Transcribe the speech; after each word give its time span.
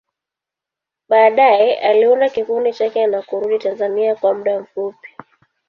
Baadaye, 1.09 1.79
aliunda 1.79 2.29
kikundi 2.29 2.73
chake 2.73 3.07
na 3.07 3.21
kurudi 3.21 3.59
Tanzania 3.59 4.15
kwa 4.15 4.33
muda 4.33 4.59
mfupi. 4.59 5.09